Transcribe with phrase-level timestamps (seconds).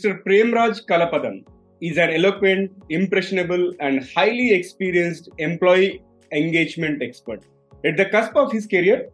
[0.00, 0.22] Mr.
[0.24, 1.44] Premraj Kalapadan
[1.82, 6.02] is an eloquent, impressionable, and highly experienced employee
[6.32, 7.44] engagement expert.
[7.84, 9.10] At the cusp of his career,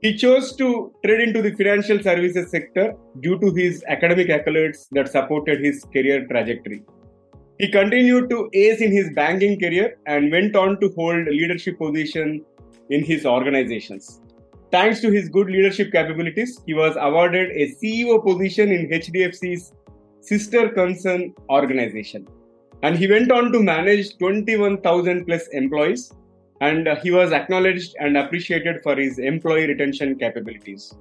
[0.00, 5.10] he chose to trade into the financial services sector due to his academic accolades that
[5.10, 6.84] supported his career trajectory.
[7.58, 12.42] He continued to ace in his banking career and went on to hold leadership positions
[12.90, 14.20] in his organizations.
[14.70, 19.72] Thanks to his good leadership capabilities, he was awarded a CEO position in HDFC's
[20.28, 22.26] sister concern organization.
[22.82, 26.12] And he went on to manage 21,000 plus employees
[26.60, 30.94] and he was acknowledged and appreciated for his employee retention capabilities.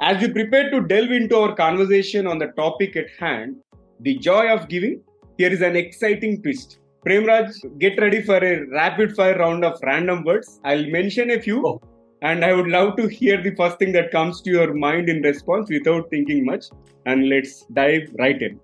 [0.00, 3.56] As we prepare to delve into our conversation on the topic at hand,
[4.00, 5.02] the joy of giving,
[5.38, 6.78] here is an exciting twist.
[7.06, 10.60] Premraj, get ready for a rapid fire round of random words.
[10.64, 11.80] I'll mention a few, oh.
[12.22, 15.22] And I would love to hear the first thing that comes to your mind in
[15.22, 16.66] response without thinking much.
[17.04, 18.58] And let's dive right in.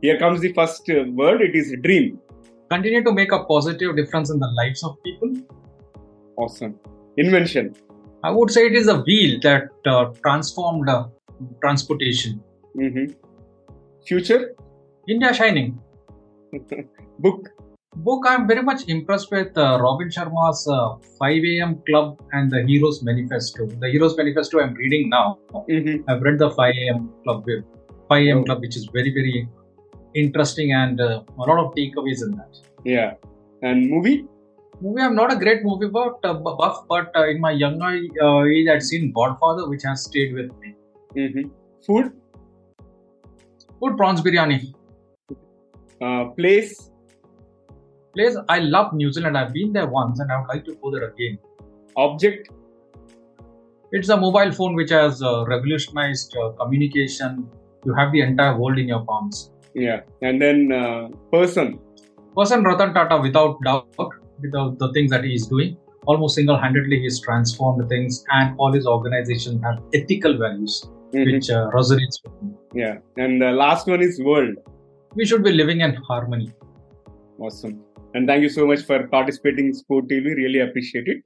[0.00, 2.20] Here comes the first word it is dream.
[2.70, 5.34] Continue to make a positive difference in the lives of people
[6.36, 6.78] Awesome.
[7.16, 7.74] Invention.
[8.24, 11.06] I would say it is a wheel that uh, transformed uh,
[11.60, 12.42] transportation.
[12.76, 13.12] Mm-hmm.
[14.06, 14.54] Future?
[15.08, 15.78] India Shining.
[17.18, 17.50] Book.
[17.96, 21.80] Book, I'm very much impressed with uh, Robin Sharma's uh, 5 a.m.
[21.86, 23.66] Club and the Heroes Manifesto.
[23.66, 25.38] The Heroes Manifesto I'm reading now.
[25.52, 26.10] Mm-hmm.
[26.10, 27.10] I've read the 5 a.m.
[27.22, 27.46] Club,
[28.08, 28.38] 5 a.m.
[28.38, 28.44] Oh.
[28.44, 29.48] Club, which is very, very
[30.14, 32.58] interesting and uh, a lot of takeaways in that.
[32.84, 33.14] Yeah.
[33.62, 34.26] And movie?
[34.80, 38.44] movie I'm not a great movie buff, uh, buff but uh, in my younger uh,
[38.44, 40.74] age I'd seen Godfather, which has stayed with me.
[41.16, 41.48] Mm-hmm.
[41.86, 42.12] Food?
[43.78, 44.74] Food prawns biryani.
[46.00, 46.90] Uh, place?
[48.14, 49.36] Place I love New Zealand.
[49.36, 51.38] I've been there once and I would like to go there again.
[51.96, 52.50] Object?
[53.92, 57.48] It's a mobile phone which has uh, revolutionized uh, communication.
[57.84, 59.50] You have the entire world in your palms.
[59.74, 61.78] Yeah, and then uh, person.
[62.36, 65.76] Person Ratan Tata, without doubt the, the things that he is doing.
[66.06, 71.32] Almost single handedly, he's transformed things, and all his organizations have ethical values, mm-hmm.
[71.32, 72.54] which uh, resonates with me.
[72.74, 74.56] Yeah, and the last one is world.
[75.14, 76.52] We should be living in harmony.
[77.38, 77.80] Awesome.
[78.14, 80.34] And thank you so much for participating in Sport TV.
[80.36, 81.22] Really appreciate it.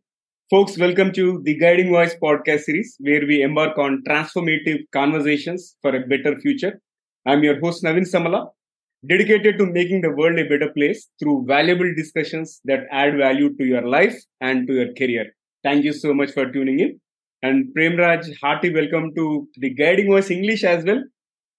[0.50, 5.94] Folks, welcome to the Guiding Voice podcast series, where we embark on transformative conversations for
[5.94, 6.80] a better future.
[7.26, 8.50] I'm your host, Naveen Samala,
[9.06, 13.64] dedicated to making the world a better place through valuable discussions that add value to
[13.64, 15.26] your life and to your career.
[15.62, 17.00] Thank you so much for tuning in.
[17.42, 21.04] And Premraj, hearty welcome to the Guiding Voice English as well.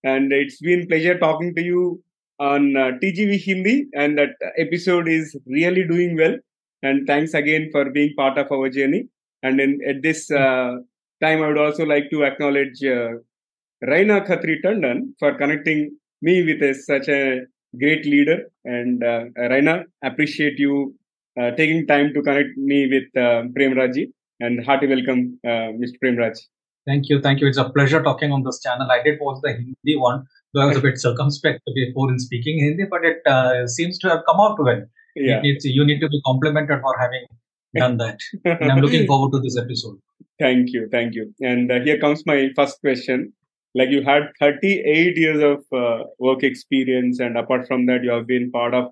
[0.04, 2.04] And it's been pleasure talking to you
[2.40, 6.38] on uh, TGV Hindi, and that episode is really doing well.
[6.82, 9.10] And thanks again for being part of our journey.
[9.44, 10.78] And at this uh,
[11.22, 13.20] time, I would also like to acknowledge uh,
[13.84, 17.42] Raina Khatri Tandon for connecting me with such a
[17.78, 18.50] great leader.
[18.66, 20.96] And uh, Raina, appreciate you
[21.40, 24.12] uh, taking time to connect me with uh, Premrajji.
[24.42, 25.96] And hearty welcome, uh, Mr.
[26.04, 26.38] Premraj.
[26.86, 27.22] Thank you.
[27.22, 27.48] Thank you.
[27.48, 28.90] It's a pleasure talking on this channel.
[28.90, 32.60] I did watch the Hindi one, though I was a bit circumspect before in speaking
[32.60, 34.82] Hindi, but it uh, seems to have come out well.
[35.16, 35.42] Yeah.
[35.42, 37.26] Needs, you need to be complimented for having
[37.76, 38.20] done that.
[38.46, 39.98] and I'm looking forward to this episode.
[40.40, 40.88] Thank you.
[40.92, 41.34] Thank you.
[41.42, 43.34] And uh, here comes my first question
[43.76, 48.26] like you had 38 years of uh, work experience and apart from that you have
[48.26, 48.86] been part of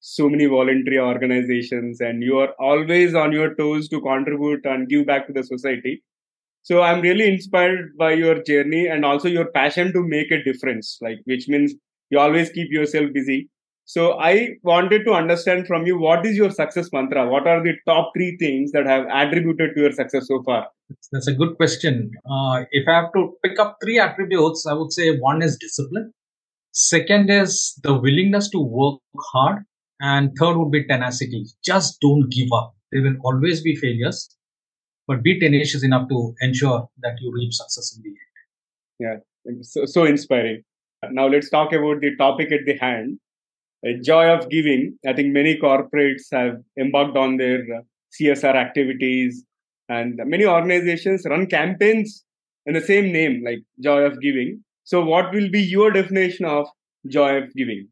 [0.00, 5.06] so many voluntary organizations and you are always on your toes to contribute and give
[5.06, 6.02] back to the society
[6.62, 10.98] so i'm really inspired by your journey and also your passion to make a difference
[11.00, 11.74] like which means
[12.10, 13.48] you always keep yourself busy
[13.84, 17.28] so I wanted to understand from you what is your success mantra?
[17.28, 20.68] What are the top three things that have attributed to your success so far?
[21.10, 22.10] That's a good question.
[22.24, 26.12] Uh, if I have to pick up three attributes, I would say one is discipline.
[26.72, 29.00] Second is the willingness to work
[29.32, 29.64] hard.
[30.00, 31.46] And third would be tenacity.
[31.64, 32.74] Just don't give up.
[32.90, 34.34] There will always be failures,
[35.06, 39.24] but be tenacious enough to ensure that you reach success in the end.
[39.46, 40.62] Yeah, so, so inspiring.
[41.10, 43.18] Now let's talk about the topic at the hand
[43.84, 44.98] a joy of giving.
[45.06, 47.80] I think many corporates have embarked on their uh,
[48.18, 49.44] CSR activities,
[49.88, 52.24] and many organizations run campaigns
[52.66, 54.62] in the same name, like joy of giving.
[54.84, 56.66] So, what will be your definition of
[57.08, 57.88] joy of giving?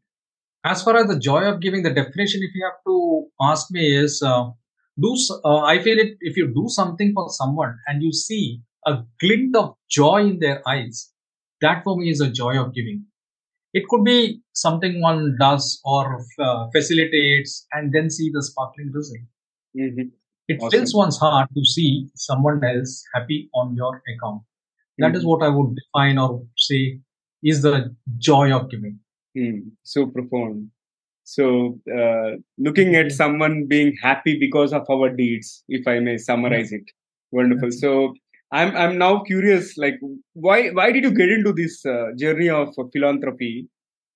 [0.63, 3.95] As far as the joy of giving, the definition, if you have to ask me,
[3.95, 4.49] is uh,
[4.99, 5.15] do.
[5.43, 9.55] Uh, I feel it if you do something for someone and you see a glint
[9.55, 11.11] of joy in their eyes,
[11.61, 13.05] that for me is a joy of giving
[13.73, 19.19] it could be something one does or uh, facilitates and then see the sparkling result.
[19.77, 20.09] Mm-hmm.
[20.47, 20.71] It awesome.
[20.71, 24.41] fills one's heart to see someone else happy on your account.
[24.97, 25.15] That mm-hmm.
[25.15, 26.99] is what I would define or say
[27.43, 28.99] is the joy of giving.
[29.37, 29.69] Hmm.
[29.83, 30.69] So profound.
[31.33, 36.73] So, uh, looking at someone being happy because of our deeds, if I may summarize
[36.73, 36.91] it,
[37.31, 37.71] wonderful.
[37.71, 38.13] So,
[38.51, 39.99] I'm I'm now curious, like,
[40.33, 43.69] why why did you get into this uh, journey of philanthropy,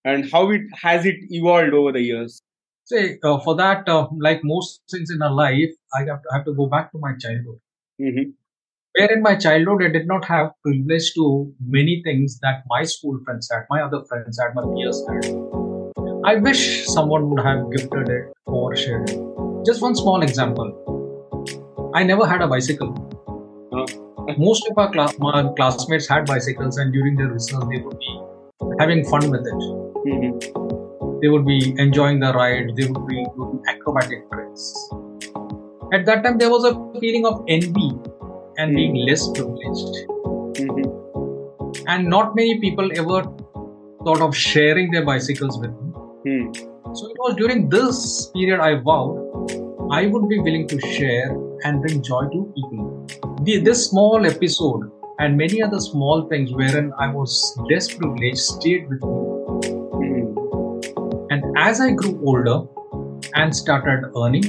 [0.03, 2.41] and how it has it evolved over the years?
[2.83, 6.37] Say uh, for that, uh, like most things in our life, I have to, I
[6.37, 7.59] have to go back to my childhood.
[8.01, 8.31] Mm-hmm.
[8.97, 13.21] Where in my childhood, I did not have privilege to many things that my school
[13.25, 15.64] friends had, my other friends had, my peers had.
[16.29, 19.19] I wish someone would have gifted it or shared it.
[19.63, 20.71] Just one small example.
[21.93, 22.93] I never had a bicycle.
[24.35, 28.19] Most of our, cla- my classmates had bicycles, and during their research, they would be
[28.79, 29.53] having fun with it.
[30.07, 31.19] Mm-hmm.
[31.21, 32.75] They would be enjoying the ride.
[32.75, 34.89] They would be doing acrobatic tricks.
[35.93, 37.91] At that time, there was a feeling of envy
[38.57, 39.93] and being less privileged.
[40.57, 41.87] Mm-hmm.
[41.87, 43.21] And not many people ever
[44.03, 45.84] thought of sharing their bicycles with me.
[46.25, 46.51] Hmm.
[46.95, 49.25] So it was during this period I vowed
[49.91, 51.29] I would be willing to share
[51.63, 53.07] and bring joy to people.
[53.43, 54.89] The, this small episode
[55.19, 59.19] and many other small things wherein I was less privileged stayed with me.
[60.01, 61.27] Hmm.
[61.29, 62.67] And as I grew older
[63.35, 64.45] and started earning,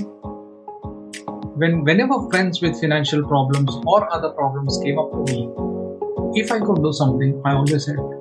[1.60, 6.58] when whenever friends with financial problems or other problems came up to me, if I
[6.60, 8.15] could do something, I always said.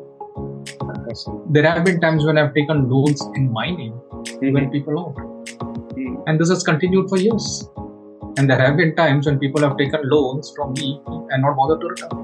[1.55, 4.53] There have been times when I've taken loans in my name Mhm.
[4.57, 5.19] when people out.
[5.97, 6.15] Hmm.
[6.27, 7.47] And this has continued for years.
[8.37, 10.89] And there have been times when people have taken loans from me
[11.31, 12.23] and not bothered to return.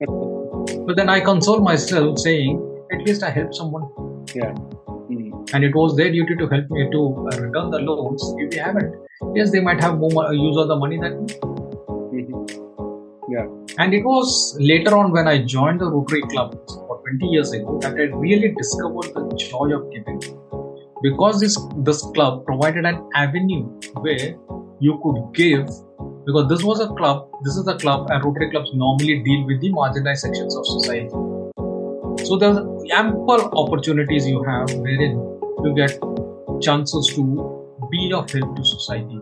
[0.86, 2.60] But then I console myself saying,
[2.96, 3.86] at least I helped someone.
[4.40, 4.52] Yeah.
[4.54, 5.30] Hmm.
[5.54, 7.00] And it was their duty to help me to
[7.32, 8.22] uh, return the loans.
[8.44, 8.94] If they haven't,
[9.40, 11.34] yes, they might have more mo- use of the money than me.
[12.20, 12.38] Mhm.
[13.82, 17.78] And it was later on when I joined the Rotary Club for 20 years ago
[17.82, 20.20] that I really discovered the joy of giving.
[21.02, 23.64] Because this, this club provided an avenue
[24.00, 24.36] where
[24.80, 25.66] you could give,
[26.24, 29.60] because this was a club, this is a club, and Rotary clubs normally deal with
[29.60, 31.10] the marginalized sections of society.
[32.24, 32.58] So there's
[32.92, 35.18] ample opportunities you have wherein
[35.64, 35.98] you get
[36.62, 39.16] chances to be of help to society.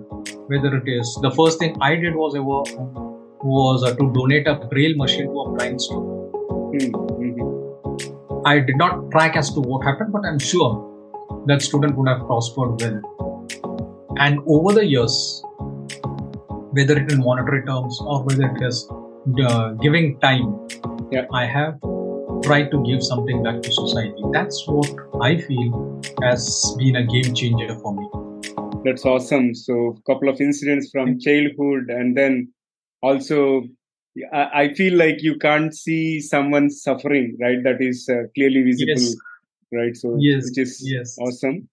[0.46, 2.62] Whether it is the first thing I did was ever
[3.42, 6.20] was uh, to donate a braille machine to a blind student.
[6.70, 7.19] Hmm.
[8.44, 10.86] I did not track as to what happened, but I'm sure
[11.46, 13.46] that student would have prospered well.
[14.18, 15.42] And over the years,
[16.72, 18.88] whether it in monetary terms or whether it is
[19.44, 20.68] uh, giving time,
[21.12, 21.26] Yeah.
[21.32, 21.80] I have
[22.42, 24.22] tried to give something back to society.
[24.32, 24.90] That's what
[25.20, 28.08] I feel has been a game changer for me.
[28.84, 29.54] That's awesome.
[29.54, 32.52] So, a couple of incidents from childhood, and then
[33.02, 33.64] also,
[34.32, 37.62] I, feel like you can't see someone suffering, right?
[37.62, 39.16] That is uh, clearly visible, Yes.
[39.72, 39.96] right?
[39.96, 41.16] So, Yes, which is yes.
[41.18, 41.68] awesome.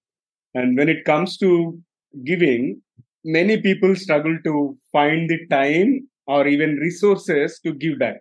[0.54, 1.80] And when it comes to
[2.24, 2.82] giving,
[3.24, 8.20] many people struggle to find the time or even resources to give back.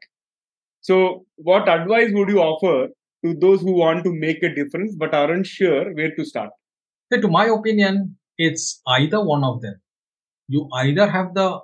[0.81, 2.88] So, what advice would you offer
[3.25, 6.50] to those who want to make a difference but aren't sure where to start?
[7.12, 9.81] So to my opinion, it's either one of them.
[10.48, 11.60] You either have the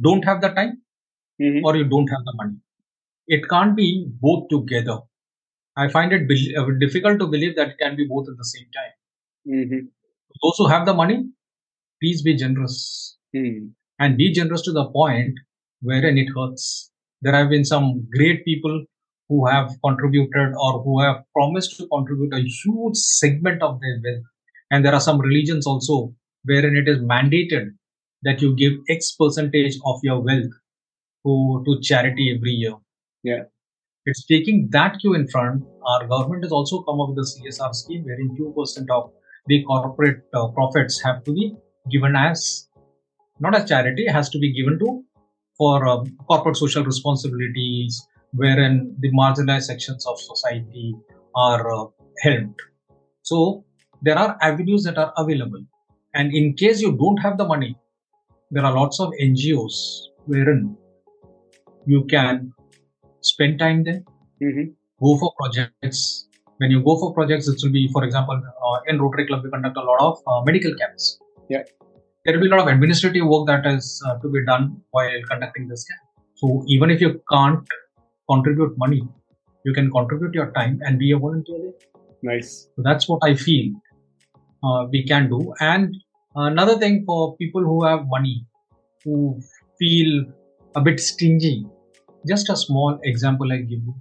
[0.00, 0.82] don't have the time
[1.40, 1.62] Mhm.
[1.64, 2.56] or you don't have the money.
[3.28, 4.98] It can't be both together.
[5.76, 8.44] I find it bel- uh, difficult to believe that it can be both at the
[8.52, 8.94] same time.
[9.58, 9.88] Mhm.
[10.42, 11.18] Those who have the money,
[12.02, 13.68] please be generous Hmm.
[13.98, 15.34] and be generous to the point
[15.80, 16.90] wherein it hurts.
[17.22, 18.84] There have been some great people
[19.28, 24.24] who have contributed or who have promised to contribute a huge segment of their wealth.
[24.70, 26.14] And there are some religions also
[26.44, 27.74] wherein it is mandated
[28.22, 30.52] that you give X percentage of your wealth
[31.26, 32.74] to, to charity every year.
[33.22, 33.42] Yeah.
[34.04, 35.64] It's taking that cue in front.
[35.84, 39.10] Our government has also come up with a CSR scheme wherein 2% of
[39.46, 41.54] the corporate uh, profits have to be
[41.90, 42.68] given as
[43.40, 45.04] not as charity, has to be given to
[45.58, 50.94] for um, corporate social responsibilities, wherein the marginalized sections of society
[51.34, 51.86] are uh,
[52.20, 52.60] helped.
[53.22, 53.64] So
[54.02, 55.64] there are avenues that are available,
[56.14, 57.76] and in case you don't have the money,
[58.50, 60.76] there are lots of NGOs wherein
[61.86, 62.52] you can
[63.20, 64.02] spend time there,
[64.42, 64.74] Mhm.
[65.06, 66.28] go for projects.
[66.58, 69.50] When you go for projects, it will be, for example, uh, in Rotary Club, we
[69.50, 71.18] conduct a lot of uh, medical camps.
[71.48, 71.64] Yeah.
[72.24, 75.18] There will be a lot of administrative work that is uh, to be done while
[75.30, 76.00] conducting this camp.
[76.34, 77.66] So even if you can't
[78.30, 79.02] contribute money,
[79.64, 81.74] you can contribute your time and be a volunteer there.
[82.22, 82.68] Nice.
[82.74, 83.72] So that's what I feel
[84.64, 85.54] uh, we can do.
[85.60, 85.94] And
[86.34, 88.46] another thing for people who have money,
[89.04, 89.40] who
[89.78, 90.24] feel
[90.74, 91.66] a bit stingy,
[92.28, 93.94] just a small example I give you.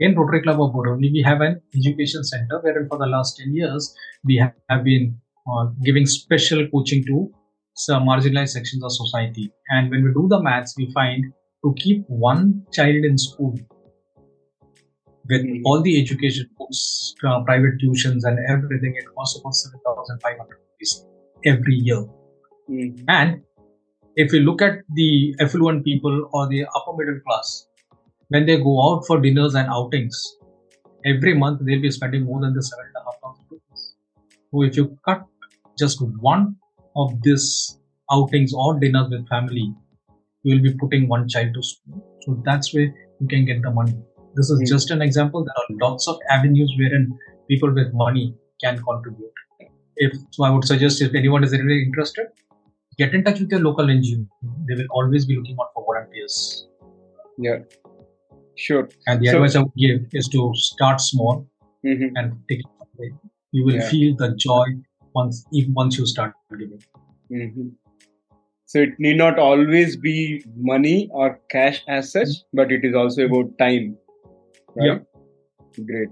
[0.00, 3.54] in Rotary Club of Borivali, we have an education center where for the last 10
[3.54, 4.36] years, we
[4.68, 5.16] have been
[5.46, 7.30] uh, giving special coaching to
[7.74, 9.52] some marginalized sections of society.
[9.68, 11.24] And when we do the maths, we find
[11.64, 13.56] to keep one child in school
[15.28, 15.60] with Mhm.
[15.64, 21.06] all the education books, uh, private tuitions, and everything, it costs about 7,500 rupees
[21.44, 22.04] every year.
[22.68, 23.04] Mhm.
[23.08, 23.42] And
[24.16, 27.66] if you look at the affluent people or the upper middle class,
[28.28, 30.38] when they go out for dinners and outings,
[31.04, 33.94] every month they'll be spending more than the seven and a half thousand rupees.
[34.52, 35.26] So if you cut
[35.78, 36.56] just one
[36.96, 37.78] of these
[38.12, 39.74] outings or dinners with family,
[40.42, 42.02] you will be putting one child to school.
[42.22, 43.96] So that's where you can get the money.
[44.34, 44.66] This is Hmm.
[44.66, 45.44] just an example.
[45.44, 47.18] There are lots of avenues wherein
[47.48, 49.32] people with money can contribute.
[49.96, 52.26] If so, I would suggest if anyone is really interested,
[52.98, 54.26] get in touch with your local NGO.
[54.68, 56.68] They will always be looking out for volunteers.
[57.38, 57.58] Yeah.
[58.56, 58.88] Sure.
[59.06, 61.46] And the So- advice I would give is to start small
[61.84, 62.12] Mhm.
[62.16, 63.12] and take it.
[63.52, 63.88] You will Yeah.
[63.88, 64.64] feel the joy
[65.14, 66.82] once even once you start giving.
[67.30, 67.72] Mhm.
[68.66, 73.26] So it need not always be money or cash as such, but it is also
[73.26, 73.96] about time.
[74.76, 75.02] Right?
[75.86, 76.08] Great.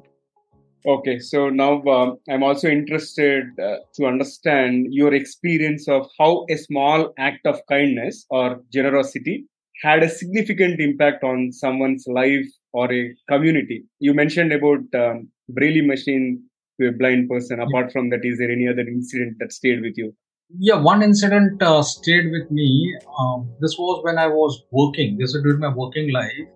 [0.84, 6.56] Okay, so now um, I'm also interested uh, to understand your experience of how a
[6.56, 9.46] small act of kindness or generosity
[9.82, 13.84] had a significant impact on someone's life or a community.
[14.00, 16.42] You mentioned about um, Braille machine
[16.80, 17.60] to a blind person.
[17.60, 20.12] Apart from that, is there any other incident that stayed with you?
[20.58, 22.96] Yeah, one incident uh, stayed with me.
[23.18, 25.16] Um, this was when I was working.
[25.16, 26.48] This was during my working life.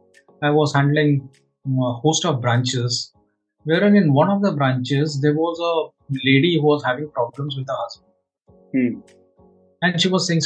[0.43, 1.29] I was handling
[1.65, 3.13] um, a host of branches,
[3.71, 5.75] wherein in one of the branches there was a
[6.25, 8.13] lady who was having problems with her husband,
[8.75, 8.93] Hmm.
[9.83, 10.43] and she was staying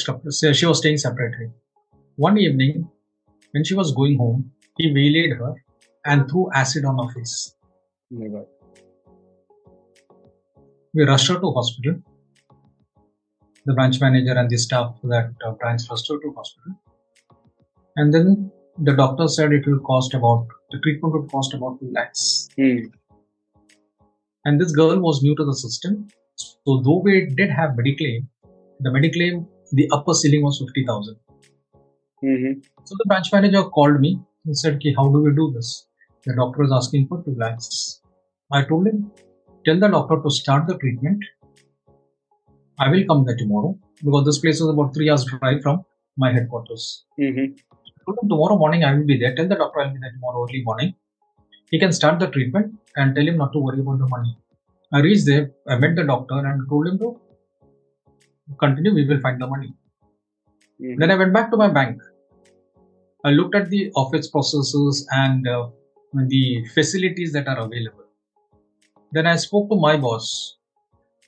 [0.60, 1.48] she was staying separately.
[2.28, 2.88] One evening,
[3.52, 4.40] when she was going home,
[4.78, 5.54] he waylaid her
[6.04, 7.54] and threw acid on her face.
[8.10, 8.44] Never.
[10.94, 11.96] We rushed her to hospital.
[13.66, 16.72] The branch manager and the staff that uh, branch rushed her to hospital.
[17.96, 21.92] And then the doctor said it will cost about, the treatment would cost about 2
[21.94, 22.48] lakhs.
[22.56, 22.78] Hmm.
[24.44, 26.08] And this girl was new to the system.
[26.36, 28.26] So though we did have Mediclaim,
[28.80, 31.16] the Mediclaim, the upper ceiling was 50,000.
[32.24, 32.62] Mhm.
[32.84, 35.86] So the branch manager called me and said, Ki, how do we do this?
[36.24, 38.00] The doctor is asking for 2 lakhs.
[38.50, 39.10] I told him,
[39.66, 41.22] tell the doctor to start the treatment.
[42.78, 45.84] I will come there tomorrow because this place is about 3 hours drive from
[46.16, 47.04] my headquarters.
[47.18, 47.46] Mhm.
[47.98, 49.34] I told him tomorrow morning I will be there.
[49.36, 50.94] Tell the doctor I'll be there tomorrow early morning.
[51.70, 54.36] He can start the treatment and tell him not to worry about the money.
[54.92, 57.08] I reached there, I met the doctor and told him to
[58.58, 59.72] continue, we will find the money.
[60.80, 60.98] Mhm.
[60.98, 62.00] Then I went back to my bank.
[63.24, 65.68] I looked at the office processes and uh,
[66.34, 68.06] the facilities that are available.
[69.12, 70.56] Then I spoke to my boss.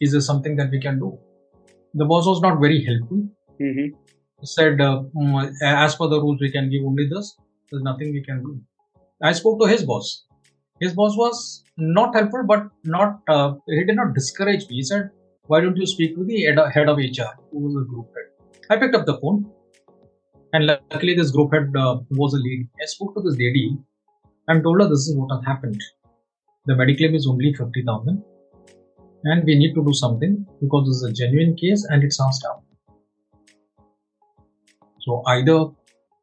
[0.01, 1.19] Is there something that we can do?
[1.95, 3.23] The boss was not very helpful.
[3.61, 3.89] Mhm.
[4.41, 7.37] He said, uh, "Mm, as per the rules, we can give only this.
[7.71, 8.53] There's nothing we can do.
[9.31, 10.09] I spoke to his boss.
[10.83, 14.77] His boss was not helpful, but not uh, he did not discourage me.
[14.79, 15.11] He said,
[15.47, 16.39] "Why don't you speak to the
[16.77, 18.29] head of, HR, who was group head?"
[18.71, 19.39] I picked up the phone,
[20.53, 22.69] and luckily this group head uh, was a lady.
[22.83, 23.65] I spoke to this lady
[24.49, 25.81] and told her this is what has happened.
[26.67, 28.25] The mediclaim is only fifty thousand,
[29.25, 32.33] and we need to do something because this is a genuine case and it's our
[32.33, 32.61] staff.
[35.07, 35.59] So either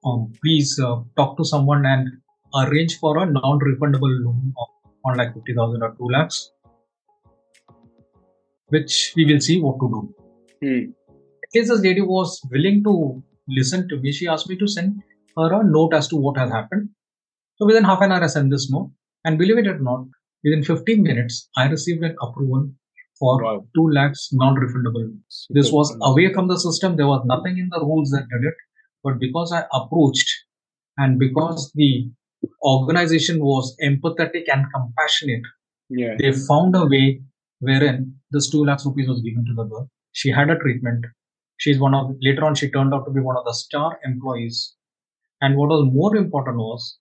[0.04, 2.10] um, please uh, talk to someone and
[2.56, 4.68] arrange for a non-refundable loan of
[5.06, 6.52] on like 50,000 or 2 lakhs,
[8.68, 10.16] which we will see what to do.
[10.62, 10.92] Hmm.
[10.92, 15.02] In case this lady was willing to listen to me, she asked me to send
[15.38, 16.90] her a note as to what has happened.
[17.56, 18.92] So within half an hour, I sent this note,
[19.26, 20.06] and believe it or not,
[20.44, 22.70] within 15 minutes, I received an approval
[23.18, 23.66] for Wow.
[23.76, 25.24] 2 lakhs non-refundable loan.
[25.50, 25.78] This Super.
[25.78, 26.96] was away from the system.
[26.96, 28.56] There was nothing in the rules that did it.
[29.04, 30.30] But because I approached
[30.98, 32.10] and because the
[32.64, 35.44] organization was empathetic and compassionate,
[35.90, 36.16] Yeah.
[36.20, 37.22] they found a way
[37.60, 39.90] wherein this 2 lakhs rupees was given to the girl.
[40.14, 41.06] She had a treatment.
[41.58, 44.76] She's one of, later on, she turned out to be one of the star employees.
[45.42, 46.98] And what was more important was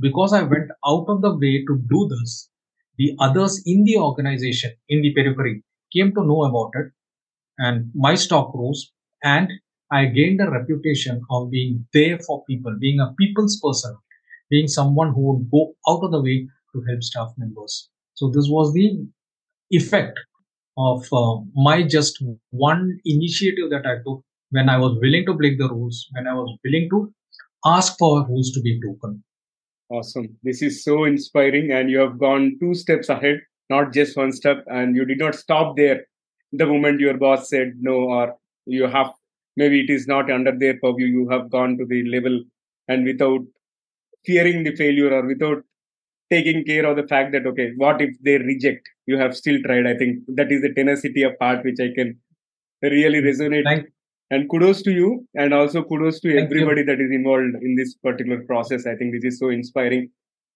[0.00, 2.48] because I went out of the way to do this,
[2.96, 6.92] the others in the organization, in the periphery, came to know about it
[7.58, 8.92] and my stock rose
[9.22, 9.50] and
[9.90, 13.96] I gained a reputation of being there for people, being a people's person,
[14.50, 17.88] being someone who would go out of the way to help staff members.
[18.14, 19.06] So this was the
[19.70, 20.18] effect
[20.76, 25.58] of uh, my just one initiative that I took when I was willing to break
[25.58, 27.12] the rules, when I was willing to
[27.66, 29.22] ask for rules to be broken.
[29.90, 30.36] Awesome.
[30.42, 33.40] This is so inspiring, and you have gone two steps ahead,
[33.70, 36.04] not just one step, and you did not stop there
[36.52, 38.36] the moment your boss said no, or
[38.66, 39.12] you have
[39.56, 41.06] maybe it is not under their purview.
[41.06, 42.42] You have gone to the level
[42.86, 43.40] and without
[44.26, 45.62] fearing the failure or without
[46.30, 48.88] taking care of the fact that okay what if they reject?
[49.06, 50.18] You have still tried i think.
[50.28, 52.18] That is the tenacity of heart which i can
[52.82, 53.64] really resonate.
[53.64, 53.86] Thank,
[54.30, 56.56] and kudos to you and also kudos to Thank you.
[56.60, 58.86] everybody that is involved in this particular process.
[58.86, 60.10] I think this is so inspiring.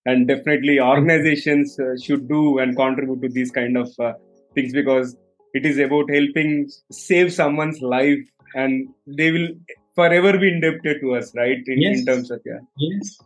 [0.05, 4.13] And definitely organizations uh, should do and contribute to these kind of uh,
[4.55, 5.17] things because
[5.55, 8.19] it is about helping save someone's life
[8.55, 9.49] and they will
[9.95, 12.05] forever be indebted to us right in, in Yes.
[12.05, 12.59] terms of yeah.
[12.79, 13.19] Yes,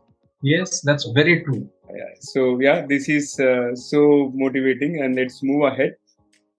[0.55, 1.62] yes, that's very true.
[1.99, 2.11] yeah.
[2.33, 4.00] so yeah this is uh, so
[4.43, 5.93] motivating and let's move ahead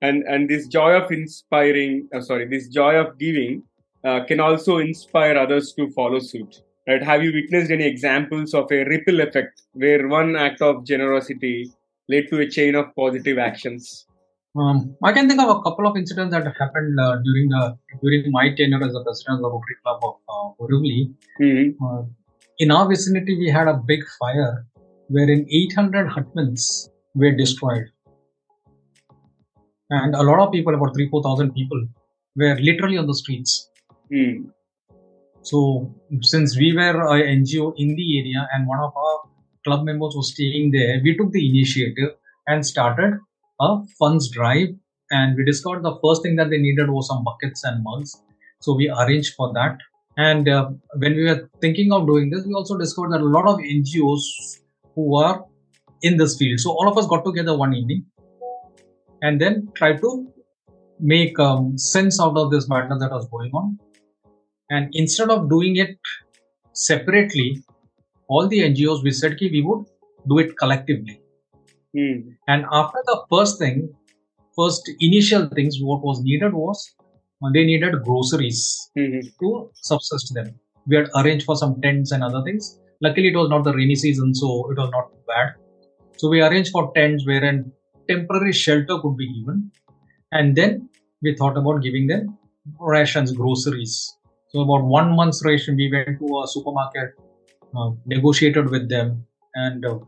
[0.08, 3.54] and and this joy of inspiring uh, sorry this joy of giving
[4.08, 6.52] uh, can also inspire others to follow suit
[6.90, 11.56] right have you witnessed any examples of a ripple effect where one act of generosity
[12.14, 13.88] led to a chain of positive actions
[14.64, 14.78] Um,
[15.08, 17.64] I can think of a couple of incidents that happened uh, during the
[18.04, 21.02] during my tenure as a president of the Rotary Club of uh, Borivali.
[21.48, 21.68] Mhm.
[21.88, 22.00] Uh,
[22.60, 24.66] in our vicinity, we had a big fire
[25.10, 27.86] wherein 800 hutments were destroyed,
[29.90, 31.88] and a lot of people, about three four thousand people,
[32.36, 33.70] were literally on the streets.
[34.12, 34.52] Mm.
[35.42, 39.20] So, since we were an NGO in the area and one of our
[39.64, 42.16] club members was staying there, we took the initiative
[42.48, 43.20] and started
[43.62, 44.70] a funds drive.
[45.10, 48.22] And we discovered the first thing that they needed was some buckets and mugs.
[48.60, 49.78] So, we arranged for that.
[50.18, 53.48] And uh, when we were thinking of doing this, we also discovered that a lot
[53.48, 54.62] of NGOs
[54.96, 55.46] who are
[56.02, 56.60] in this field.
[56.60, 58.06] So, all of us got together one evening
[59.22, 60.28] and then tried to
[61.00, 63.78] make um, sense out of this matter that was going on
[64.70, 65.98] and instead of doing it
[66.74, 67.64] separately,
[68.28, 69.86] all the NGOs we said ki we would
[70.28, 71.22] do it collectively.
[71.96, 72.36] Mm.
[72.48, 73.90] And after the first thing,
[74.56, 76.94] first initial things, what was needed was
[77.54, 78.60] they needed groceries
[78.98, 79.22] Mhm.
[79.40, 80.60] to subsist them.
[80.88, 82.80] We had arranged for some tents and other things.
[83.02, 85.54] Luckily, it was not the rainy season, so it was not bad.
[86.18, 87.72] So we arranged for tents wherein
[88.10, 89.72] temporary shelter could be given,
[90.32, 90.90] and then
[91.22, 92.38] we thought about giving them
[92.80, 94.18] rations, groceries.
[94.50, 97.14] So about one month's ration, we went to a supermarket,
[97.76, 100.00] uh, negotiated with them, and uh,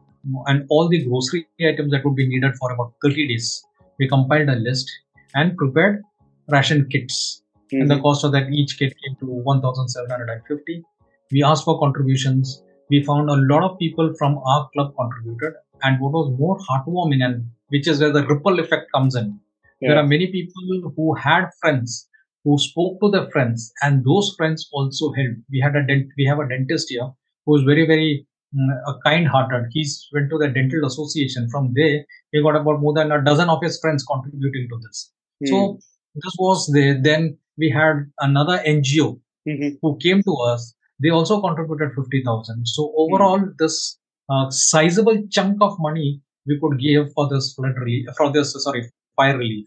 [0.48, 3.63] and all the grocery items that would be needed for about 30 days.
[4.00, 4.89] We compiled a list
[5.36, 6.04] and prepared
[6.52, 7.44] ration kits.
[7.72, 8.02] And the Mhm.
[8.02, 10.84] cost of that each kit came to 1750
[11.32, 12.64] we asked for contributions.
[12.90, 15.54] We found a lot of people from our club contributed.
[15.84, 19.40] And what was more heartwarming and which is where the ripple effect comes in.
[19.82, 22.10] There are many people who had friends
[22.44, 25.40] who spoke to their friends and those friends also helped.
[25.52, 27.10] We had a dent we have a dentist here
[27.46, 31.48] who is very very mm, uh, kind hearted he's went to the dental association.
[31.50, 35.12] From there he got about more than a dozen of his friends contributing to this.
[35.44, 35.50] Mm.
[35.50, 35.80] so
[36.15, 37.02] this was there.
[37.02, 39.78] Then we had another NGO Mhm.
[39.82, 40.74] who came to us.
[41.04, 42.67] They also contributed fifty thousand.
[42.67, 43.98] So overall, this
[44.30, 48.84] uh, sizable chunk of money we could give for this flood relief, for this sorry
[49.15, 49.65] fire relief,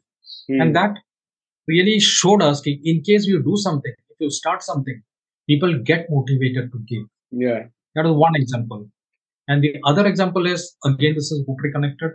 [0.50, 0.60] Mm.
[0.62, 0.98] and that
[1.68, 4.98] really showed us that in case you do something, if you start something,
[5.50, 7.06] people get motivated to give.
[7.44, 7.62] yeah
[7.96, 8.80] That is one example.
[9.48, 12.12] And the other example is again this is Rotary connected.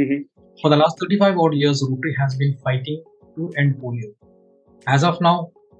[0.00, 0.18] Mhm.
[0.62, 2.98] For the last 35 odd years, Rotary has been fighting
[3.40, 4.10] to end polio.
[4.96, 5.36] As of now,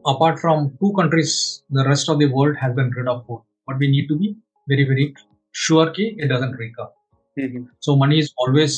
[0.07, 3.45] apart from two countries, the rest of the world has been rid of polio.
[3.67, 4.37] But we need to be
[4.69, 5.15] very, very
[5.53, 6.89] sure that it doesn't recur.
[7.39, 7.67] Mhm.
[7.81, 8.77] So money is always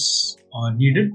[0.55, 1.13] uh, needed.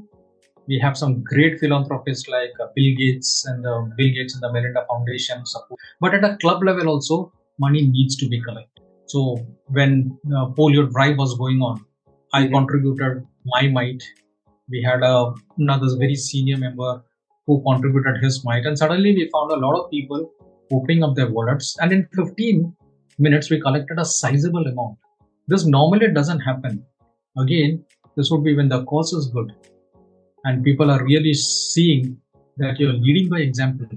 [0.67, 4.51] We have some great philanthropists like uh, Bill Gates and uh, Bill Gates and the
[4.51, 5.79] Melinda Foundation support.
[6.01, 8.83] But at a club level also, money needs to be collected.
[9.05, 11.85] So when uh, polio drive was going on,
[12.33, 12.51] I Mhm.
[12.57, 14.03] contributed my mite.
[14.69, 17.03] We had a, another very senior member
[17.47, 20.31] who contributed his mite, and suddenly we found a lot of people
[20.71, 21.77] opening up their wallets.
[21.79, 22.75] And in 15
[23.17, 24.97] minutes, we collected a sizable amount.
[25.47, 26.85] This normally doesn't happen.
[27.37, 27.85] Again,
[28.17, 29.53] this would be when the cause is good
[30.43, 32.17] and people are really seeing
[32.57, 33.87] that you're leading by example,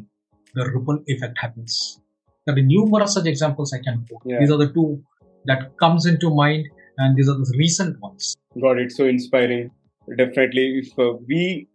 [0.54, 2.00] the ripple effect happens.
[2.46, 4.22] There are numerous such examples I can quote.
[4.24, 4.40] Yeah.
[4.40, 5.02] These are the two
[5.46, 6.66] that comes into mind,
[6.98, 8.36] and these are the recent ones.
[8.60, 9.70] got it so inspiring
[10.16, 11.68] definitely if uh, we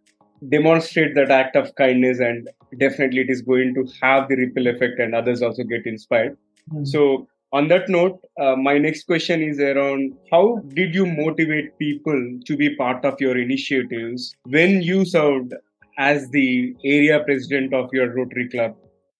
[0.48, 4.98] demonstrate that act of kindness and definitely it is going to have the ripple effect
[4.98, 6.36] and others also get inspired.
[6.84, 12.38] So on that note uh, my next question is around how did you motivate people
[12.44, 15.54] to be part of your initiatives when you served
[15.98, 18.74] as the area president of your rotary club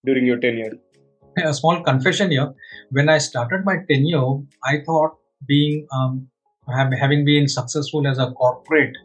[0.04, 0.72] during your tenure?
[1.38, 2.52] A small confession here.
[2.90, 6.28] When I started my tenure, I thought being um,
[6.68, 8.96] having been successful as a corporate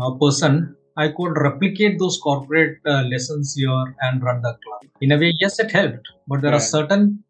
[0.00, 4.90] uh, person, I could replicate those corporate uh, lessons here and run the club.
[5.00, 6.56] In a way, yes, it helped, but there Yeah.
[6.58, 7.24] are certain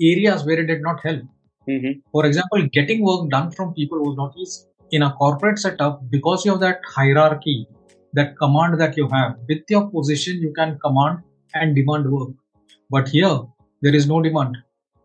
[0.00, 1.22] areas where it did not help.
[1.68, 2.00] Mm-hmm.
[2.12, 4.64] For example, getting work done from people was not easy.
[4.90, 7.66] In a corporate setup, because you have that hierarchy,
[8.12, 11.20] that command that you have, with your position, you can command
[11.54, 12.30] and demand work.
[12.90, 13.40] But here,
[13.82, 14.56] there is no demand.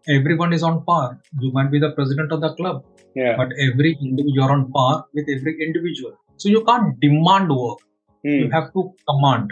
[0.07, 1.19] Everyone is on par.
[1.39, 2.83] You might be the president of the club,
[3.15, 3.35] Yeah.
[3.37, 6.13] but every you're on par with every individual.
[6.37, 7.79] So you can't demand work.
[8.23, 8.51] You Mm.
[8.51, 9.51] have to command.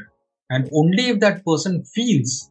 [0.49, 2.49] And only if that person feels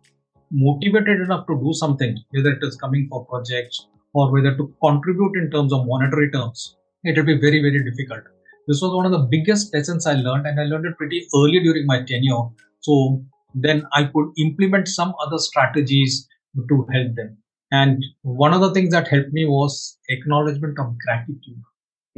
[0.51, 5.37] motivated enough to do something, whether it is coming for projects or whether to contribute
[5.37, 8.23] in terms of monetary terms, it will be very, very difficult.
[8.69, 11.61] This was one of the biggest lessons I learned, and I learned it pretty early
[11.61, 12.49] during my tenure.
[12.81, 13.25] So
[13.55, 16.29] then I could implement some other strategies
[16.69, 17.39] to help them.
[17.73, 21.63] And one of the things that helped me was acknowledgement of gratitude.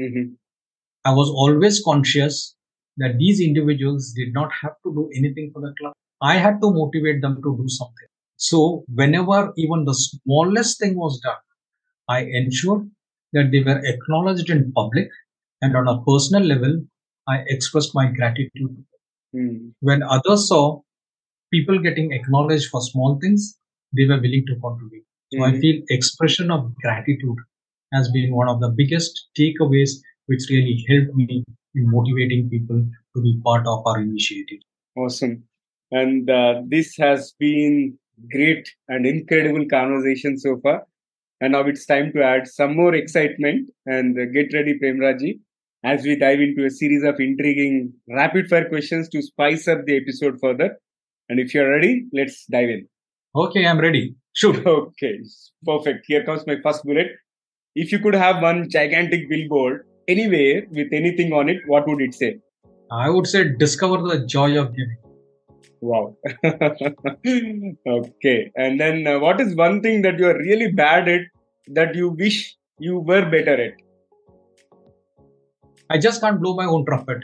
[0.01, 0.37] Mhm.
[1.05, 2.57] I was always conscious
[2.99, 5.95] that these individuals did not have to do anything for the club.
[6.23, 8.09] I had to motivate them to do something.
[8.37, 11.43] So, whenever even the smallest thing was done,
[12.09, 12.91] I ensured
[13.33, 15.11] that they were acknowledged in public
[15.63, 16.83] and on a personal level,
[17.29, 18.85] I expressed my gratitude.
[19.35, 19.73] Mm.
[19.81, 20.81] When others saw
[21.53, 23.59] people getting acknowledged for small things,
[23.97, 25.05] they were willing to contribute.
[25.33, 25.61] So I Mhm.
[25.61, 27.39] feel expression of gratitude
[27.93, 29.91] has been one of the biggest takeaways
[30.29, 34.61] which really helped me in motivating people to be part of our initiative.
[34.97, 35.45] Awesome.
[35.91, 37.99] And uh, this has been
[38.33, 40.87] great and incredible conversation so far.
[41.41, 45.38] And now it's time to add some more excitement and uh, get ready, Premraji,
[45.85, 49.97] as we dive into a series of intriguing rapid fire questions to spice up the
[49.97, 50.77] episode further.
[51.29, 52.88] And if you're ready, let's dive in.
[53.37, 54.14] Okay, I'm ready.
[54.35, 54.62] Shoot.
[54.67, 55.21] Okay,
[55.64, 56.05] perfect.
[56.07, 57.09] Here comes my first bullet.
[57.75, 62.14] If you could have one gigantic billboard anywhere with anything on it, what would it
[62.14, 62.38] say?
[62.90, 64.97] I would say discover the joy of giving.
[65.81, 66.16] Wow.
[67.87, 68.51] okay.
[68.57, 71.21] And then uh, what is one thing that you are really bad at
[71.68, 73.75] that you wish you were better at?
[75.90, 77.18] I just can't blow my own trumpet.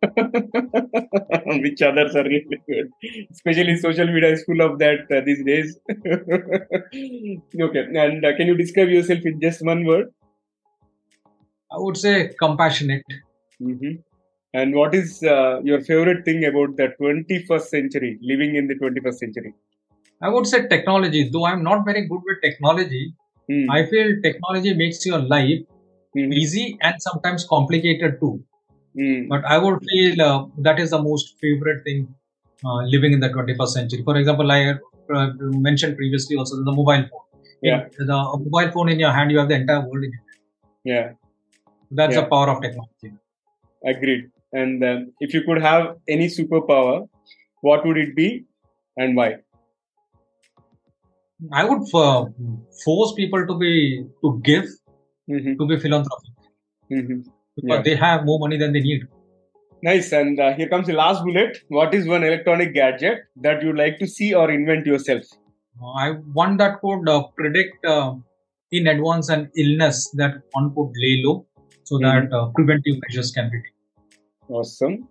[1.62, 2.90] Which others are really good.
[3.30, 5.78] Especially social media is full of that uh, these days.
[7.60, 7.86] okay.
[7.94, 10.08] And uh, can you describe yourself in just one word?
[11.72, 13.04] I would say compassionate.
[13.60, 13.94] hmm
[14.60, 19.18] And what is uh, your favorite thing about the 21st century, living in the 21st
[19.24, 19.52] century?
[20.22, 21.28] I would say technology.
[21.32, 23.04] Though I'm not very good with technology,
[23.50, 23.68] Hmm.
[23.74, 25.60] I feel technology makes your life
[26.16, 26.32] Mhm.
[26.40, 28.32] easy and sometimes complicated too.
[28.96, 29.28] Hmm.
[29.32, 32.00] But I would feel uh, that is the most favorite thing
[32.64, 34.02] uh, living in the 21st century.
[34.10, 34.60] For example, I
[35.18, 35.28] uh,
[35.68, 37.26] mentioned previously also the mobile phone.
[37.62, 37.80] Yeah.
[38.00, 40.24] In the mobile phone in your hand, you have the entire world in it.
[40.84, 41.12] Yeah.
[41.90, 42.22] That's Yeah.
[42.22, 43.12] the power of technology.
[43.84, 44.30] Agreed.
[44.52, 47.08] And um, if you could have any superpower,
[47.60, 48.44] what would it be
[48.96, 49.36] and why?
[51.52, 52.24] I would uh,
[52.84, 54.64] force people to be to give
[55.28, 56.34] hmm to be philanthropic
[56.90, 57.20] hmm
[57.56, 57.82] because Yeah.
[57.86, 59.02] they have more money than they need.
[59.82, 60.12] Nice.
[60.12, 61.58] And uh, here comes the last bullet.
[61.68, 65.22] What is one electronic gadget that you'd like to see or invent yourself?
[65.96, 66.10] I
[66.42, 68.14] one that could uh, predict uh,
[68.72, 71.36] in advance an illness that one could lay low
[71.88, 73.74] so that uh, preventive measures can be taken.
[74.48, 75.08] Awesome.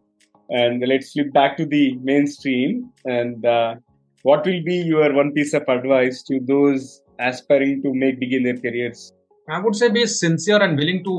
[0.50, 2.92] And let's flip back to the mainstream.
[3.06, 3.76] And uh,
[4.24, 8.44] what will be your one piece of advice to those aspiring to make big in
[8.44, 9.12] their careers?
[9.50, 11.16] I would say be sincere and willing to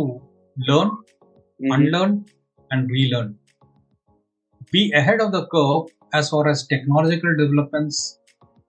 [0.68, 0.90] learn,
[1.60, 1.74] Mhm.
[1.76, 2.24] unlearn,
[2.70, 3.36] and relearn.
[4.70, 8.20] Be ahead of the curve as far as technological developments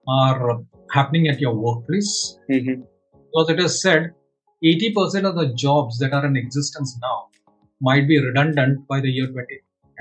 [0.08, 0.58] are
[0.92, 2.38] happening at your workplace.
[2.50, 2.82] Mhm.
[3.26, 4.10] Because it is said
[4.62, 7.28] 80% of the jobs that are in existence now
[7.80, 9.46] might be redundant by the year 20.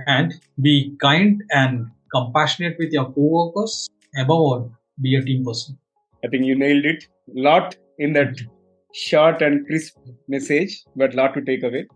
[0.07, 3.89] And be kind and compassionate with your co-workers.
[4.17, 5.77] Above all, be a team person.
[6.23, 7.07] I think you nailed it.
[7.33, 8.37] Lot in that
[8.93, 9.95] short and crisp
[10.27, 11.87] message, but lot to take away.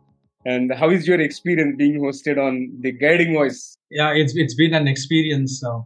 [0.46, 3.78] And how is your experience being hosted on the guiding voice?
[3.90, 5.64] Yeah, it's it's been an experience.
[5.64, 5.80] Uh,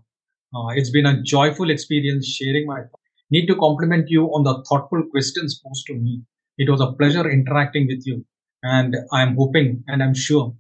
[0.56, 2.82] uh, it's been a joyful experience sharing my.
[3.30, 6.24] Need to compliment you on the thoughtful questions posed to me.
[6.58, 8.26] It was a pleasure interacting with you,
[8.64, 10.56] and I'm hoping and I'm sure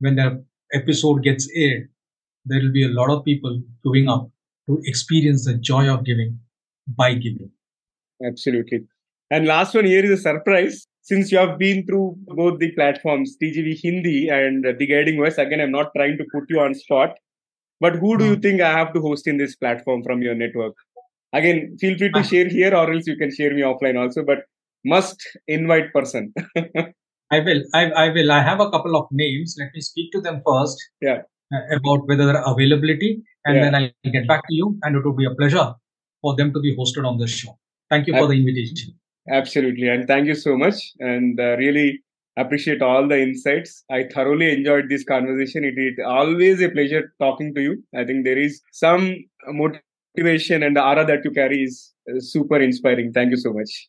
[0.00, 1.88] when the episode gets aired,
[2.44, 4.30] there will be a lot of people queuing up
[4.68, 6.38] to experience the joy of giving
[6.86, 7.50] by giving.
[8.24, 8.84] Absolutely.
[9.30, 10.86] And last one here is a surprise.
[11.02, 15.60] Since you have been through both the platforms, TGV Hindi and the guiding voice, again,
[15.60, 17.16] I'm not trying to put you on spot,
[17.80, 20.74] but who do you think I have to host in this platform from your network?
[21.32, 22.22] Again, feel free to Ah.
[22.22, 24.44] share here or else you can share me offline also, but
[24.84, 26.32] must invite person.
[27.30, 27.62] I will.
[27.74, 28.30] I, I will.
[28.30, 29.56] I have a couple of names.
[29.58, 30.78] Let me speak to them first.
[31.00, 31.22] Yeah.
[31.54, 33.62] uh, About whether their availability, and Yeah.
[33.64, 34.78] then I'll get back to you.
[34.82, 35.72] And it would be a pleasure
[36.20, 37.58] for them to be hosted on this show.
[37.90, 38.94] Thank you for the invitation.
[39.30, 39.88] Absolutely.
[39.88, 40.74] And thank you so much.
[40.98, 42.02] And uh, really
[42.36, 43.84] appreciate all the insights.
[43.90, 45.64] I thoroughly enjoyed this conversation.
[45.64, 47.84] It is always a pleasure talking to you.
[47.94, 49.14] I think there is some
[49.48, 53.12] motivation and the aura that you carry is uh, super inspiring.
[53.12, 53.88] Thank you so much.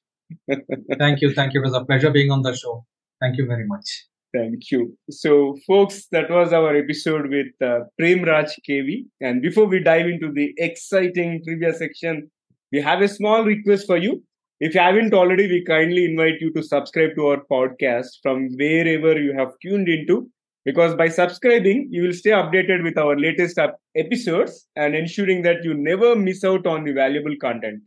[0.97, 1.33] Thank you.
[1.33, 1.61] Thank you.
[1.61, 2.85] It was a pleasure being on the show.
[3.21, 4.05] Thank you very much.
[4.33, 4.97] Thank you.
[5.11, 9.05] So, folks, that was our episode with uh, Premraj KV.
[9.21, 12.31] And before we dive into the exciting trivia section,
[12.71, 14.23] we have a small request for you.
[14.59, 19.21] If you haven't already, we kindly invite you to subscribe to our podcast from wherever
[19.21, 20.29] you have tuned into.
[20.65, 23.59] Because by subscribing, you will stay updated with our latest
[23.95, 27.81] episodes and ensuring that you never miss out on the valuable content.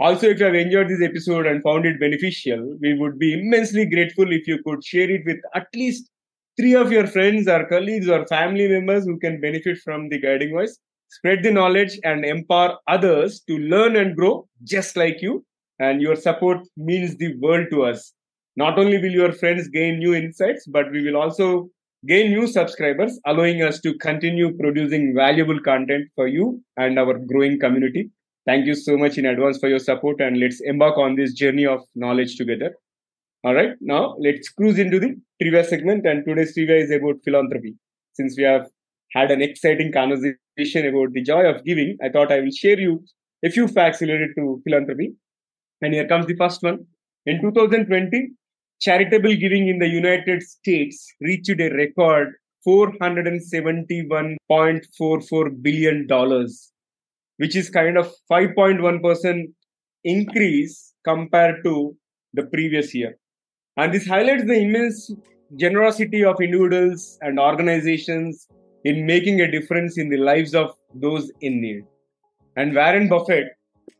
[0.00, 3.84] Also, if you have enjoyed this episode and found it beneficial, we would be immensely
[3.84, 6.08] grateful if you could share it with at least
[6.56, 10.52] three of your friends or colleagues or family members who can benefit from the guiding
[10.52, 10.78] voice.
[11.08, 15.44] Spread the knowledge and empower others to learn and grow just like you.
[15.80, 18.12] And your support means the world to us.
[18.56, 21.70] Not only will your friends gain new insights, but we will also
[22.06, 27.58] gain new subscribers, allowing us to continue producing valuable content for you and our growing
[27.58, 28.10] community.
[28.48, 31.66] Thank you so much in advance for your support and let's embark on this journey
[31.66, 32.74] of knowledge together.
[33.44, 36.06] All right, now let's cruise into the trivia segment.
[36.06, 37.74] And today's trivia is about philanthropy.
[38.14, 38.66] Since we have
[39.12, 43.04] had an exciting conversation about the joy of giving, I thought I will share you
[43.44, 45.12] a few facts related to philanthropy.
[45.82, 46.86] And here comes the first one.
[47.26, 48.30] In 2020,
[48.80, 52.32] charitable giving in the United States reached a record
[52.66, 56.06] $471.44 billion
[57.38, 59.52] which is kind of 5.1%
[60.04, 61.96] increase compared to
[62.34, 63.18] the previous year.
[63.76, 65.10] And this highlights the immense
[65.56, 68.48] generosity of individuals and organizations
[68.84, 71.84] in making a difference in the lives of those in need.
[72.56, 73.46] And Warren Buffett,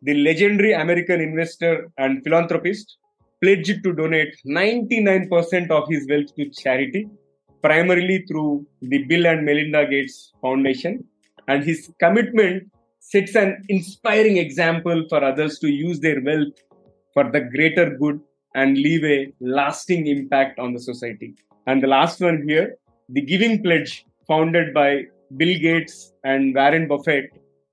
[0.02, 2.98] the legendary American investor and philanthropist,
[3.42, 7.08] pledged to donate 99% of his wealth to charity,
[7.62, 11.04] primarily through the Bill and Melinda Gates Foundation.
[11.46, 16.54] And his commitment sets an inspiring example for others to use their wealth
[17.14, 18.20] for the greater good
[18.54, 21.34] and leave a lasting impact on the society.
[21.66, 22.76] And the last one here,
[23.08, 25.04] the Giving Pledge, founded by
[25.36, 27.30] Bill Gates and Warren Buffett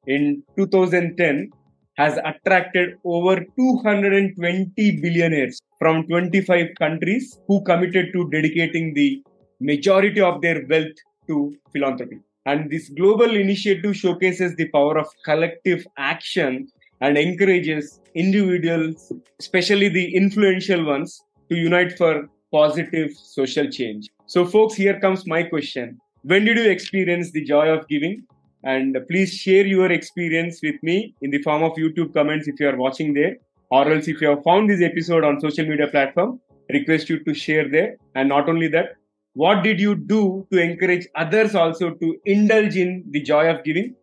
[0.07, 1.49] in 2010,
[1.97, 9.23] has attracted over 220 billionaires from 25 countries who committed to dedicating the
[9.59, 12.19] majority of their wealth to philanthropy.
[12.45, 16.67] And this global initiative showcases the power of collective action
[17.01, 24.09] and encourages individuals, especially the influential ones, to unite for positive social change.
[24.27, 25.99] So, folks, here comes my question.
[26.23, 28.23] When did you experience the joy of giving?
[28.63, 32.67] And please share your experience with me in the form of YouTube comments if you
[32.69, 33.37] are watching there,
[33.69, 37.33] or else if you have found this episode on social media platform, request you to
[37.33, 37.97] share there.
[38.15, 38.95] And not only that,
[39.35, 43.93] what did you do to encourage others also to indulge in the joy of giving?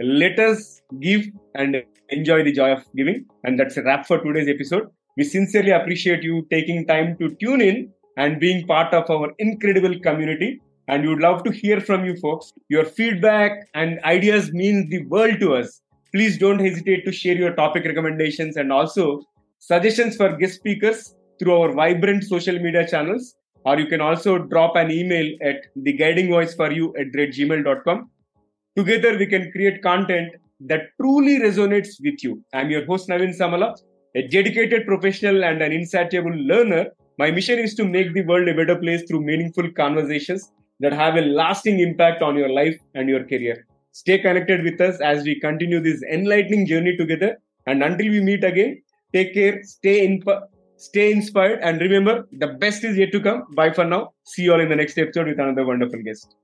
[0.00, 3.26] Let us give and enjoy the joy of giving.
[3.44, 4.84] And that's a wrap for today's episode.
[5.18, 10.00] We sincerely appreciate you taking time to tune in and being part of our incredible
[10.00, 10.62] community.
[10.88, 12.50] And we would love to hear from you folks.
[12.70, 15.82] Your feedback and ideas mean the world to us.
[16.14, 19.20] Please don't hesitate to share your topic recommendations and also
[19.58, 24.76] suggestions for guest speakers through our vibrant social media channels or you can also drop
[24.76, 28.10] an email at theguidingvoiceforyou at gmail.com.
[28.76, 32.42] Together, we can create content that truly resonates with you.
[32.54, 33.76] I'm your host, Naveen Samala,
[34.14, 36.86] a dedicated professional and an insatiable learner.
[37.18, 41.16] My mission is to make the world a better place through meaningful conversations that have
[41.16, 43.66] a lasting impact on your life and your career.
[43.92, 47.38] Stay connected with us as we continue this enlightening journey together.
[47.66, 50.22] And until we meet again, take care, stay in.
[50.80, 53.44] Stay inspired and remember the best is yet to come.
[53.54, 54.14] Bye for now.
[54.24, 56.34] See you all in the next episode with another wonderful guest.